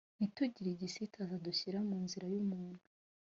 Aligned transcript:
ntitugire 0.15 0.69
igisitaza 0.73 1.35
dushyira 1.45 1.79
mu 1.87 1.95
nzira 2.03 2.25
y 2.33 2.35
umuntu 2.41 2.83